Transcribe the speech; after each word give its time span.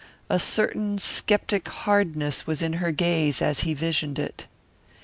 A 0.31 0.39
certain 0.39 0.97
skeptic 0.97 1.67
hardness 1.67 2.47
was 2.47 2.63
in 2.63 2.73
her 2.81 2.91
gaze 2.91 3.39
as 3.39 3.59
he 3.59 3.75
visioned 3.75 4.17
it. 4.17 4.47